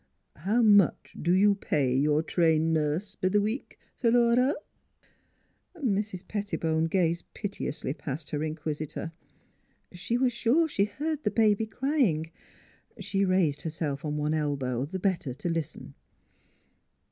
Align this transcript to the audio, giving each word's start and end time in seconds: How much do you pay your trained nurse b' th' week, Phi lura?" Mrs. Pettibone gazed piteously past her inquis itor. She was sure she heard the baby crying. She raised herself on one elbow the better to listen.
How 0.47 0.63
much 0.63 1.15
do 1.21 1.31
you 1.31 1.53
pay 1.53 1.93
your 1.95 2.23
trained 2.23 2.73
nurse 2.73 3.13
b' 3.13 3.29
th' 3.29 3.39
week, 3.39 3.77
Phi 3.97 4.09
lura?" 4.09 4.55
Mrs. 5.77 6.27
Pettibone 6.27 6.85
gazed 6.85 7.31
piteously 7.35 7.93
past 7.93 8.31
her 8.31 8.39
inquis 8.41 8.79
itor. 8.81 9.11
She 9.91 10.17
was 10.17 10.33
sure 10.33 10.67
she 10.67 10.85
heard 10.85 11.23
the 11.23 11.29
baby 11.29 11.67
crying. 11.67 12.31
She 12.99 13.25
raised 13.25 13.61
herself 13.61 14.03
on 14.03 14.17
one 14.17 14.33
elbow 14.33 14.85
the 14.85 14.97
better 14.97 15.35
to 15.35 15.49
listen. 15.49 15.93